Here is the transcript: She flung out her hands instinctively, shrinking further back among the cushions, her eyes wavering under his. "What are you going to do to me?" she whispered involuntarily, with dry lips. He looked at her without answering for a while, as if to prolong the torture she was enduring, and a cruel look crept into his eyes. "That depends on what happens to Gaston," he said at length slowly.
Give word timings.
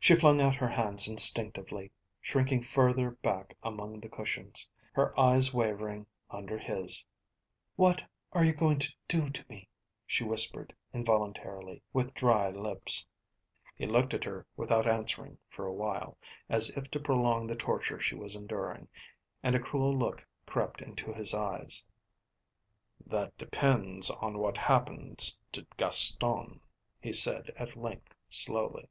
She 0.00 0.14
flung 0.14 0.40
out 0.40 0.54
her 0.54 0.68
hands 0.68 1.08
instinctively, 1.08 1.90
shrinking 2.20 2.62
further 2.62 3.10
back 3.10 3.56
among 3.64 3.98
the 3.98 4.08
cushions, 4.08 4.66
her 4.92 5.18
eyes 5.18 5.52
wavering 5.52 6.06
under 6.30 6.56
his. 6.56 7.04
"What 7.74 8.04
are 8.32 8.44
you 8.44 8.52
going 8.54 8.78
to 8.78 8.92
do 9.08 9.28
to 9.28 9.44
me?" 9.48 9.68
she 10.06 10.22
whispered 10.22 10.72
involuntarily, 10.94 11.82
with 11.92 12.14
dry 12.14 12.48
lips. 12.48 13.04
He 13.74 13.86
looked 13.86 14.14
at 14.14 14.22
her 14.22 14.46
without 14.56 14.86
answering 14.88 15.36
for 15.48 15.66
a 15.66 15.74
while, 15.74 16.16
as 16.48 16.70
if 16.70 16.88
to 16.92 17.00
prolong 17.00 17.48
the 17.48 17.56
torture 17.56 17.98
she 18.00 18.14
was 18.14 18.36
enduring, 18.36 18.88
and 19.42 19.56
a 19.56 19.60
cruel 19.60 19.94
look 19.98 20.24
crept 20.46 20.80
into 20.80 21.12
his 21.12 21.34
eyes. 21.34 21.84
"That 23.04 23.36
depends 23.36 24.10
on 24.10 24.38
what 24.38 24.56
happens 24.58 25.40
to 25.52 25.66
Gaston," 25.76 26.60
he 27.00 27.12
said 27.12 27.50
at 27.56 27.74
length 27.76 28.14
slowly. 28.30 28.88